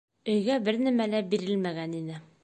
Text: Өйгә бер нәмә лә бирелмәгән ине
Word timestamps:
Өйгә 0.35 0.55
бер 0.69 0.79
нәмә 0.85 1.05
лә 1.11 1.21
бирелмәгән 1.33 1.93
ине 1.99 2.17